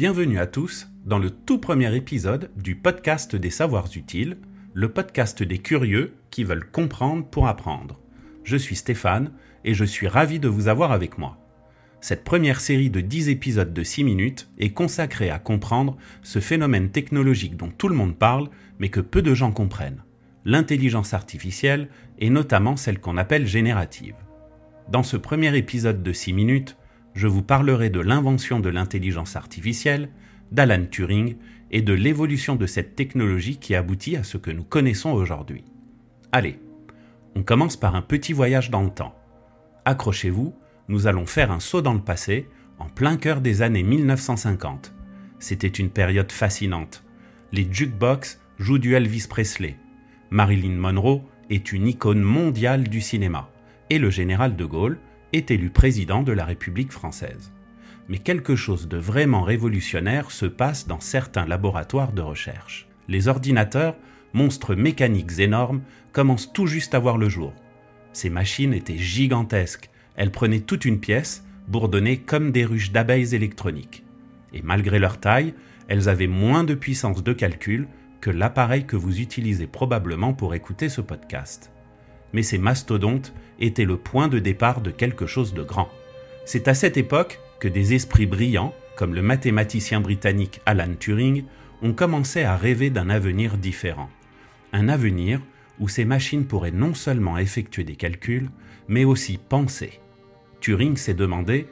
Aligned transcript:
Bienvenue 0.00 0.38
à 0.38 0.46
tous 0.46 0.88
dans 1.04 1.18
le 1.18 1.28
tout 1.28 1.58
premier 1.58 1.94
épisode 1.94 2.50
du 2.56 2.74
podcast 2.74 3.36
des 3.36 3.50
savoirs 3.50 3.90
utiles, 3.96 4.38
le 4.72 4.90
podcast 4.90 5.42
des 5.42 5.58
curieux 5.58 6.14
qui 6.30 6.42
veulent 6.42 6.70
comprendre 6.70 7.26
pour 7.26 7.48
apprendre. 7.48 8.00
Je 8.42 8.56
suis 8.56 8.76
Stéphane 8.76 9.30
et 9.62 9.74
je 9.74 9.84
suis 9.84 10.08
ravi 10.08 10.40
de 10.40 10.48
vous 10.48 10.68
avoir 10.68 10.92
avec 10.92 11.18
moi. 11.18 11.36
Cette 12.00 12.24
première 12.24 12.62
série 12.62 12.88
de 12.88 13.02
10 13.02 13.28
épisodes 13.28 13.74
de 13.74 13.82
6 13.82 14.04
minutes 14.04 14.48
est 14.58 14.70
consacrée 14.70 15.28
à 15.28 15.38
comprendre 15.38 15.98
ce 16.22 16.38
phénomène 16.38 16.88
technologique 16.88 17.58
dont 17.58 17.68
tout 17.68 17.88
le 17.88 17.94
monde 17.94 18.16
parle 18.16 18.48
mais 18.78 18.88
que 18.88 19.00
peu 19.00 19.20
de 19.20 19.34
gens 19.34 19.52
comprennent, 19.52 20.02
l'intelligence 20.46 21.12
artificielle 21.12 21.90
et 22.18 22.30
notamment 22.30 22.76
celle 22.76 23.00
qu'on 23.00 23.18
appelle 23.18 23.46
générative. 23.46 24.16
Dans 24.88 25.02
ce 25.02 25.18
premier 25.18 25.54
épisode 25.58 26.02
de 26.02 26.12
6 26.14 26.32
minutes, 26.32 26.78
je 27.14 27.26
vous 27.26 27.42
parlerai 27.42 27.90
de 27.90 28.00
l'invention 28.00 28.60
de 28.60 28.68
l'intelligence 28.68 29.36
artificielle, 29.36 30.10
d'Alan 30.52 30.86
Turing 30.90 31.36
et 31.70 31.82
de 31.82 31.92
l'évolution 31.92 32.56
de 32.56 32.66
cette 32.66 32.96
technologie 32.96 33.58
qui 33.58 33.74
aboutit 33.74 34.16
à 34.16 34.24
ce 34.24 34.36
que 34.36 34.50
nous 34.50 34.64
connaissons 34.64 35.10
aujourd'hui. 35.12 35.64
Allez, 36.32 36.58
on 37.34 37.42
commence 37.42 37.76
par 37.76 37.94
un 37.94 38.02
petit 38.02 38.32
voyage 38.32 38.70
dans 38.70 38.82
le 38.82 38.90
temps. 38.90 39.14
Accrochez-vous, 39.84 40.54
nous 40.88 41.06
allons 41.06 41.26
faire 41.26 41.52
un 41.52 41.60
saut 41.60 41.82
dans 41.82 41.94
le 41.94 42.00
passé, 42.00 42.48
en 42.78 42.88
plein 42.88 43.16
cœur 43.16 43.40
des 43.40 43.62
années 43.62 43.82
1950. 43.82 44.92
C'était 45.38 45.68
une 45.68 45.90
période 45.90 46.32
fascinante. 46.32 47.04
Les 47.52 47.66
jukebox 47.70 48.40
jouent 48.58 48.78
du 48.78 48.94
Elvis 48.94 49.26
Presley. 49.28 49.76
Marilyn 50.30 50.76
Monroe 50.76 51.22
est 51.50 51.72
une 51.72 51.86
icône 51.86 52.22
mondiale 52.22 52.84
du 52.84 53.00
cinéma. 53.00 53.50
Et 53.90 53.98
le 53.98 54.10
général 54.10 54.56
de 54.56 54.64
Gaulle 54.64 54.98
est 55.32 55.50
élu 55.50 55.70
président 55.70 56.22
de 56.22 56.32
la 56.32 56.44
République 56.44 56.92
française. 56.92 57.52
Mais 58.08 58.18
quelque 58.18 58.56
chose 58.56 58.88
de 58.88 58.96
vraiment 58.96 59.42
révolutionnaire 59.42 60.30
se 60.30 60.46
passe 60.46 60.86
dans 60.86 61.00
certains 61.00 61.46
laboratoires 61.46 62.12
de 62.12 62.22
recherche. 62.22 62.88
Les 63.08 63.28
ordinateurs, 63.28 63.96
monstres 64.32 64.74
mécaniques 64.74 65.38
énormes, 65.38 65.82
commencent 66.12 66.52
tout 66.52 66.66
juste 66.66 66.94
à 66.94 66.98
voir 66.98 67.18
le 67.18 67.28
jour. 67.28 67.52
Ces 68.12 68.30
machines 68.30 68.74
étaient 68.74 68.98
gigantesques, 68.98 69.90
elles 70.16 70.32
prenaient 70.32 70.60
toute 70.60 70.84
une 70.84 71.00
pièce, 71.00 71.44
bourdonnées 71.68 72.18
comme 72.18 72.50
des 72.50 72.64
ruches 72.64 72.90
d'abeilles 72.90 73.34
électroniques. 73.34 74.04
Et 74.52 74.62
malgré 74.62 74.98
leur 74.98 75.20
taille, 75.20 75.54
elles 75.86 76.08
avaient 76.08 76.26
moins 76.26 76.64
de 76.64 76.74
puissance 76.74 77.22
de 77.22 77.32
calcul 77.32 77.86
que 78.20 78.30
l'appareil 78.30 78.84
que 78.84 78.96
vous 78.96 79.20
utilisez 79.20 79.66
probablement 79.66 80.34
pour 80.34 80.54
écouter 80.54 80.88
ce 80.88 81.00
podcast 81.00 81.70
mais 82.32 82.42
ces 82.42 82.58
mastodontes 82.58 83.32
étaient 83.58 83.84
le 83.84 83.96
point 83.96 84.28
de 84.28 84.38
départ 84.38 84.80
de 84.80 84.90
quelque 84.90 85.26
chose 85.26 85.54
de 85.54 85.62
grand. 85.62 85.88
C'est 86.44 86.68
à 86.68 86.74
cette 86.74 86.96
époque 86.96 87.40
que 87.60 87.68
des 87.68 87.94
esprits 87.94 88.26
brillants, 88.26 88.74
comme 88.96 89.14
le 89.14 89.22
mathématicien 89.22 90.00
britannique 90.00 90.60
Alan 90.66 90.94
Turing, 90.98 91.44
ont 91.82 91.92
commencé 91.92 92.42
à 92.42 92.56
rêver 92.56 92.90
d'un 92.90 93.10
avenir 93.10 93.56
différent. 93.56 94.10
Un 94.72 94.88
avenir 94.88 95.40
où 95.78 95.88
ces 95.88 96.04
machines 96.04 96.46
pourraient 96.46 96.70
non 96.70 96.94
seulement 96.94 97.38
effectuer 97.38 97.84
des 97.84 97.96
calculs, 97.96 98.50
mais 98.88 99.04
aussi 99.04 99.38
penser. 99.38 100.00
Turing 100.60 100.96
s'est 100.96 101.14
demandé, 101.14 101.66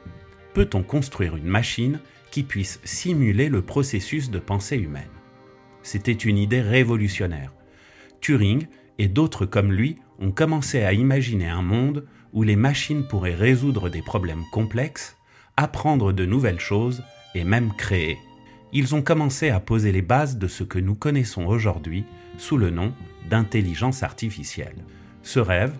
peut-on 0.53 0.81
construire 0.81 1.35
une 1.35 1.45
machine 1.45 1.99
qui 2.31 2.43
puisse 2.43 2.79
simuler 2.83 3.49
le 3.49 3.61
processus 3.61 4.31
de 4.31 4.39
pensée 4.39 4.77
humaine? 4.77 5.03
C'était 5.83 6.11
une 6.11 6.37
idée 6.37 6.61
révolutionnaire. 6.61 7.53
Turing 8.19 8.67
et 8.99 9.07
d'autres 9.07 9.47
comme 9.47 9.71
lui 9.71 9.95
ont 10.19 10.31
commencé 10.31 10.83
à 10.83 10.93
imaginer 10.93 11.47
un 11.47 11.63
monde 11.63 12.05
où 12.33 12.43
les 12.43 12.57
machines 12.57 13.07
pourraient 13.07 13.33
résoudre 13.33 13.89
des 13.89 14.01
problèmes 14.03 14.43
complexes, 14.51 15.17
apprendre 15.57 16.13
de 16.13 16.25
nouvelles 16.25 16.59
choses 16.59 17.01
et 17.33 17.43
même 17.43 17.73
créer. 17.75 18.17
Ils 18.71 18.93
ont 18.93 19.01
commencé 19.01 19.49
à 19.49 19.59
poser 19.59 19.91
les 19.91 20.03
bases 20.03 20.37
de 20.37 20.47
ce 20.47 20.63
que 20.63 20.77
nous 20.77 20.93
connaissons 20.93 21.45
aujourd'hui 21.45 22.05
sous 22.37 22.57
le 22.57 22.69
nom 22.69 22.93
d'intelligence 23.29 24.03
artificielle. 24.03 24.85
Ce 25.23 25.39
rêve, 25.39 25.73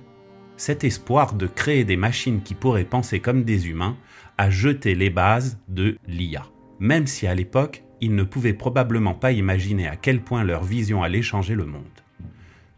cet 0.57 0.83
espoir 0.83 1.33
de 1.33 1.45
créer 1.45 1.83
des 1.83 1.97
machines 1.97 2.41
qui 2.41 2.55
pourraient 2.55 2.83
penser 2.83 3.19
comme 3.19 3.43
des 3.43 3.67
humains, 3.67 3.95
a 4.37 4.49
jeté 4.49 4.95
les 4.95 5.09
bases 5.09 5.59
de 5.67 5.97
l'IA. 6.07 6.45
Même 6.79 7.05
si 7.05 7.27
à 7.27 7.35
l'époque, 7.35 7.83
ils 8.01 8.15
ne 8.15 8.23
pouvaient 8.23 8.53
probablement 8.53 9.13
pas 9.13 9.33
imaginer 9.33 9.87
à 9.87 9.97
quel 9.97 10.21
point 10.21 10.43
leur 10.43 10.63
vision 10.63 11.03
allait 11.03 11.21
changer 11.21 11.55
le 11.55 11.65
monde. 11.65 11.83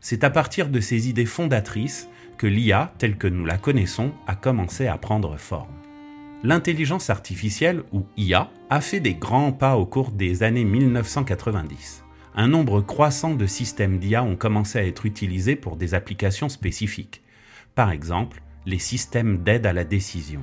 C'est 0.03 0.23
à 0.23 0.31
partir 0.31 0.69
de 0.69 0.79
ces 0.79 1.09
idées 1.09 1.27
fondatrices 1.27 2.09
que 2.39 2.47
l'IA, 2.47 2.91
telle 2.97 3.17
que 3.17 3.27
nous 3.27 3.45
la 3.45 3.59
connaissons, 3.59 4.11
a 4.25 4.33
commencé 4.35 4.87
à 4.87 4.97
prendre 4.97 5.37
forme. 5.37 5.69
L'intelligence 6.43 7.11
artificielle, 7.11 7.83
ou 7.93 8.03
IA, 8.17 8.49
a 8.71 8.81
fait 8.81 8.99
des 8.99 9.13
grands 9.13 9.51
pas 9.51 9.77
au 9.77 9.85
cours 9.85 10.09
des 10.09 10.41
années 10.41 10.65
1990. 10.65 12.03
Un 12.33 12.47
nombre 12.47 12.81
croissant 12.81 13.35
de 13.35 13.45
systèmes 13.45 13.99
d'IA 13.99 14.23
ont 14.23 14.35
commencé 14.35 14.79
à 14.79 14.85
être 14.85 15.05
utilisés 15.05 15.55
pour 15.55 15.75
des 15.75 15.93
applications 15.93 16.49
spécifiques. 16.49 17.21
Par 17.75 17.91
exemple, 17.91 18.41
les 18.65 18.79
systèmes 18.79 19.43
d'aide 19.43 19.67
à 19.67 19.73
la 19.73 19.83
décision. 19.83 20.41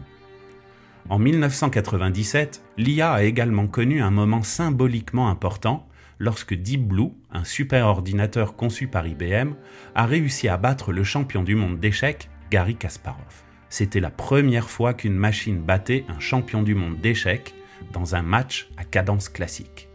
En 1.08 1.18
1997, 1.18 2.62
l'IA 2.76 3.12
a 3.12 3.24
également 3.24 3.66
connu 3.66 4.02
un 4.02 4.12
moment 4.12 4.44
symboliquement 4.44 5.28
important 5.28 5.87
lorsque 6.18 6.54
Deep 6.54 6.86
Blue, 6.86 7.10
un 7.30 7.44
super 7.44 7.86
ordinateur 7.86 8.56
conçu 8.56 8.88
par 8.88 9.06
IBM, 9.06 9.52
a 9.94 10.06
réussi 10.06 10.48
à 10.48 10.56
battre 10.56 10.92
le 10.92 11.04
champion 11.04 11.42
du 11.42 11.54
monde 11.54 11.78
d'échecs, 11.78 12.28
Gary 12.50 12.76
Kasparov. 12.76 13.44
C'était 13.68 14.00
la 14.00 14.10
première 14.10 14.70
fois 14.70 14.94
qu'une 14.94 15.14
machine 15.14 15.60
battait 15.60 16.04
un 16.08 16.18
champion 16.18 16.62
du 16.62 16.74
monde 16.74 17.00
d'échecs 17.00 17.54
dans 17.92 18.14
un 18.14 18.22
match 18.22 18.68
à 18.76 18.84
cadence 18.84 19.28
classique. 19.28 19.88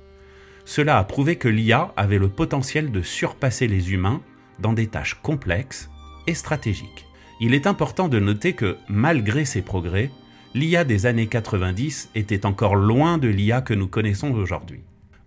Cela 0.66 0.98
a 0.98 1.04
prouvé 1.04 1.36
que 1.36 1.50
l'IA 1.50 1.92
avait 1.98 2.20
le 2.20 2.30
potentiel 2.30 2.92
de 2.92 3.02
surpasser 3.02 3.68
les 3.68 3.92
humains 3.92 4.22
dans 4.60 4.74
des 4.74 4.88
tâches 4.88 5.16
complexes 5.22 5.90
et 6.28 6.36
stratégiques. 6.36 7.06
Il 7.42 7.54
est 7.54 7.68
important 7.68 8.08
de 8.08 8.20
noter 8.20 8.54
que, 8.54 8.78
malgré 8.88 9.44
ces 9.44 9.62
progrès, 9.62 10.12
l'IA 10.54 10.86
des 10.86 11.06
années 11.06 11.28
90 11.28 12.12
était 12.16 12.46
encore 12.46 12.76
loin 12.76 13.18
de 13.18 13.28
l'IA 13.28 13.62
que 13.62 13.74
nous 13.74 13.88
connaissons 13.88 14.32
aujourd'hui 14.32 14.84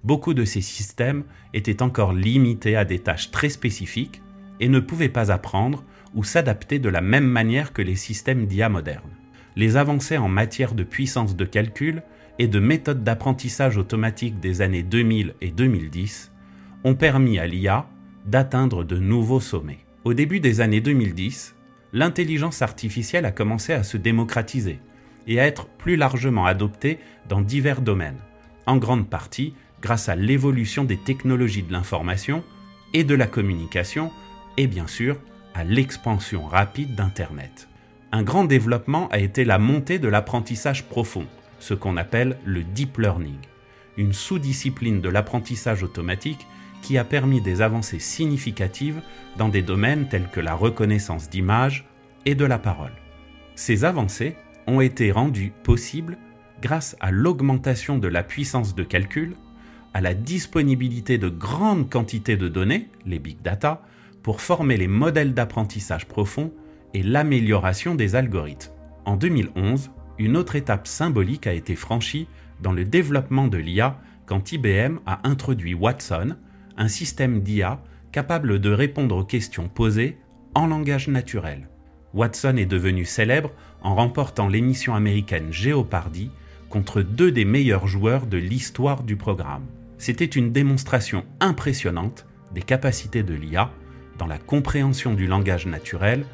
beaucoup 0.06 0.34
de 0.34 0.44
ces 0.44 0.60
systèmes 0.60 1.24
étaient 1.52 1.82
encore 1.82 2.12
limités 2.12 2.76
à 2.76 2.84
des 2.84 3.00
tâches 3.00 3.32
très 3.32 3.48
spécifiques 3.48 4.22
et 4.60 4.68
ne 4.68 4.78
pouvaient 4.78 5.08
pas 5.08 5.32
apprendre 5.32 5.84
ou 6.14 6.22
s'adapter 6.22 6.78
de 6.78 6.88
la 6.88 7.00
même 7.00 7.26
manière 7.26 7.72
que 7.72 7.82
les 7.82 7.96
systèmes 7.96 8.46
d'IA 8.46 8.68
modernes. 8.68 9.10
Les 9.56 9.76
avancées 9.76 10.16
en 10.16 10.28
matière 10.28 10.74
de 10.74 10.84
puissance 10.84 11.34
de 11.34 11.44
calcul 11.44 12.02
et 12.38 12.46
de 12.46 12.60
méthodes 12.60 13.02
d'apprentissage 13.02 13.78
automatique 13.78 14.38
des 14.38 14.62
années 14.62 14.84
2000 14.84 15.34
et 15.40 15.50
2010 15.50 16.30
ont 16.84 16.94
permis 16.94 17.40
à 17.40 17.46
l'IA 17.48 17.88
d'atteindre 18.26 18.84
de 18.84 18.98
nouveaux 18.98 19.40
sommets. 19.40 19.84
Au 20.04 20.14
début 20.14 20.38
des 20.38 20.60
années 20.60 20.80
2010, 20.80 21.56
l'intelligence 21.92 22.62
artificielle 22.62 23.24
a 23.24 23.32
commencé 23.32 23.72
à 23.72 23.82
se 23.82 23.96
démocratiser 23.96 24.78
et 25.26 25.40
à 25.40 25.46
être 25.46 25.66
plus 25.66 25.96
largement 25.96 26.46
adoptée 26.46 27.00
dans 27.28 27.40
divers 27.40 27.80
domaines, 27.80 28.20
en 28.66 28.76
grande 28.76 29.08
partie 29.08 29.54
grâce 29.86 30.08
à 30.08 30.16
l'évolution 30.16 30.82
des 30.82 30.96
technologies 30.96 31.62
de 31.62 31.70
l'information 31.70 32.42
et 32.92 33.04
de 33.04 33.14
la 33.14 33.28
communication 33.28 34.10
et 34.56 34.66
bien 34.66 34.88
sûr 34.88 35.16
à 35.54 35.62
l'expansion 35.62 36.44
rapide 36.44 36.96
d'Internet. 36.96 37.68
Un 38.10 38.24
grand 38.24 38.46
développement 38.46 39.06
a 39.10 39.20
été 39.20 39.44
la 39.44 39.58
montée 39.60 40.00
de 40.00 40.08
l'apprentissage 40.08 40.88
profond, 40.88 41.26
ce 41.60 41.72
qu'on 41.72 41.96
appelle 41.96 42.36
le 42.44 42.64
deep 42.64 42.98
learning, 42.98 43.38
une 43.96 44.12
sous-discipline 44.12 45.00
de 45.00 45.08
l'apprentissage 45.08 45.84
automatique 45.84 46.48
qui 46.82 46.98
a 46.98 47.04
permis 47.04 47.40
des 47.40 47.62
avancées 47.62 48.00
significatives 48.00 49.00
dans 49.36 49.48
des 49.48 49.62
domaines 49.62 50.08
tels 50.08 50.28
que 50.32 50.40
la 50.40 50.54
reconnaissance 50.54 51.30
d'images 51.30 51.86
et 52.24 52.34
de 52.34 52.44
la 52.44 52.58
parole. 52.58 52.96
Ces 53.54 53.84
avancées 53.84 54.34
ont 54.66 54.80
été 54.80 55.12
rendues 55.12 55.52
possibles 55.62 56.18
grâce 56.60 56.96
à 56.98 57.12
l'augmentation 57.12 57.98
de 57.98 58.08
la 58.08 58.24
puissance 58.24 58.74
de 58.74 58.82
calcul 58.82 59.36
à 59.96 60.02
la 60.02 60.12
disponibilité 60.12 61.16
de 61.16 61.30
grandes 61.30 61.88
quantités 61.88 62.36
de 62.36 62.48
données, 62.48 62.90
les 63.06 63.18
big 63.18 63.40
data, 63.40 63.80
pour 64.22 64.42
former 64.42 64.76
les 64.76 64.88
modèles 64.88 65.32
d'apprentissage 65.32 66.04
profond 66.04 66.52
et 66.92 67.02
l'amélioration 67.02 67.94
des 67.94 68.14
algorithmes. 68.14 68.72
En 69.06 69.16
2011, 69.16 69.90
une 70.18 70.36
autre 70.36 70.54
étape 70.54 70.86
symbolique 70.86 71.46
a 71.46 71.54
été 71.54 71.74
franchie 71.74 72.28
dans 72.60 72.72
le 72.72 72.84
développement 72.84 73.48
de 73.48 73.56
l'IA 73.56 73.98
quand 74.26 74.52
IBM 74.52 74.98
a 75.06 75.26
introduit 75.26 75.72
Watson, 75.72 76.36
un 76.76 76.88
système 76.88 77.40
d'IA 77.40 77.82
capable 78.12 78.60
de 78.60 78.70
répondre 78.70 79.16
aux 79.16 79.24
questions 79.24 79.70
posées 79.70 80.18
en 80.54 80.66
langage 80.66 81.08
naturel. 81.08 81.70
Watson 82.12 82.58
est 82.58 82.66
devenu 82.66 83.06
célèbre 83.06 83.50
en 83.80 83.94
remportant 83.94 84.48
l'émission 84.48 84.94
américaine 84.94 85.54
Jeopardy 85.54 86.30
contre 86.68 87.00
deux 87.00 87.32
des 87.32 87.46
meilleurs 87.46 87.86
joueurs 87.86 88.26
de 88.26 88.36
l'histoire 88.36 89.02
du 89.02 89.16
programme 89.16 89.64
c'était 89.98 90.24
une 90.24 90.52
démonstration 90.52 91.24
impressionnante 91.40 92.26
des 92.52 92.62
capacités 92.62 93.22
de 93.22 93.34
l'IA 93.34 93.70
dans 94.18 94.26
la 94.26 94.38
compréhension 94.38 95.14
du 95.14 95.26
langage 95.26 95.66
naturel 95.66 96.24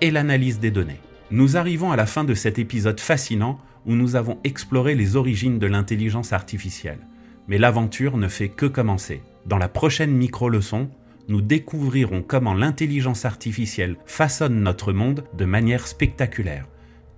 et 0.00 0.10
l'analyse 0.10 0.60
des 0.60 0.70
données. 0.70 1.00
Nous 1.30 1.56
arrivons 1.56 1.92
à 1.92 1.96
la 1.96 2.06
fin 2.06 2.24
de 2.24 2.34
cet 2.34 2.58
épisode 2.58 3.00
fascinant 3.00 3.58
où 3.86 3.94
nous 3.94 4.16
avons 4.16 4.38
exploré 4.44 4.94
les 4.94 5.16
origines 5.16 5.58
de 5.58 5.66
l'intelligence 5.66 6.32
artificielle, 6.32 7.06
mais 7.48 7.58
l'aventure 7.58 8.16
ne 8.16 8.28
fait 8.28 8.48
que 8.48 8.66
commencer. 8.66 9.22
Dans 9.46 9.58
la 9.58 9.68
prochaine 9.68 10.12
micro-leçon, 10.12 10.90
nous 11.28 11.40
découvrirons 11.40 12.22
comment 12.22 12.54
l'intelligence 12.54 13.24
artificielle 13.24 13.96
façonne 14.06 14.60
notre 14.60 14.92
monde 14.92 15.24
de 15.34 15.44
manière 15.44 15.86
spectaculaire. 15.86 16.66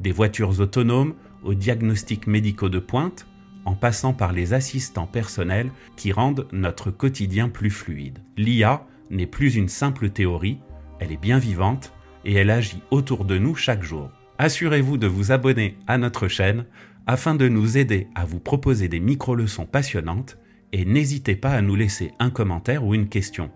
Des 0.00 0.12
voitures 0.12 0.60
autonomes 0.60 1.14
aux 1.42 1.54
diagnostics 1.54 2.26
médicaux 2.26 2.68
de 2.68 2.78
pointe, 2.78 3.26
en 3.64 3.74
passant 3.74 4.12
par 4.12 4.32
les 4.32 4.52
assistants 4.52 5.06
personnels 5.06 5.70
qui 5.96 6.12
rendent 6.12 6.46
notre 6.52 6.90
quotidien 6.90 7.48
plus 7.48 7.70
fluide. 7.70 8.18
L'IA 8.36 8.86
n'est 9.10 9.26
plus 9.26 9.56
une 9.56 9.68
simple 9.68 10.10
théorie, 10.10 10.58
elle 11.00 11.12
est 11.12 11.20
bien 11.20 11.38
vivante 11.38 11.92
et 12.24 12.34
elle 12.34 12.50
agit 12.50 12.82
autour 12.90 13.24
de 13.24 13.38
nous 13.38 13.54
chaque 13.54 13.82
jour. 13.82 14.10
Assurez-vous 14.38 14.96
de 14.96 15.06
vous 15.06 15.32
abonner 15.32 15.76
à 15.86 15.98
notre 15.98 16.28
chaîne 16.28 16.64
afin 17.06 17.34
de 17.34 17.48
nous 17.48 17.76
aider 17.76 18.08
à 18.14 18.24
vous 18.24 18.40
proposer 18.40 18.88
des 18.88 19.00
micro-leçons 19.00 19.66
passionnantes 19.66 20.38
et 20.72 20.84
n'hésitez 20.84 21.36
pas 21.36 21.50
à 21.50 21.60
nous 21.60 21.76
laisser 21.76 22.12
un 22.18 22.30
commentaire 22.30 22.84
ou 22.84 22.94
une 22.94 23.08
question. 23.08 23.50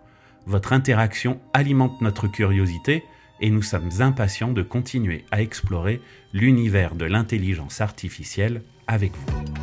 Votre 0.46 0.72
interaction 0.72 1.40
alimente 1.52 2.00
notre 2.00 2.28
curiosité 2.28 3.02
et 3.40 3.50
nous 3.50 3.62
sommes 3.62 3.90
impatients 4.00 4.52
de 4.52 4.62
continuer 4.62 5.24
à 5.30 5.42
explorer 5.42 6.00
l'univers 6.32 6.94
de 6.94 7.04
l'intelligence 7.04 7.80
artificielle 7.80 8.62
avec 8.86 9.12
vous. 9.12 9.57